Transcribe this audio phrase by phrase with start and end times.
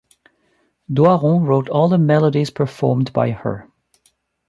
[0.91, 3.69] Doiron wrote all the melodies performed by her.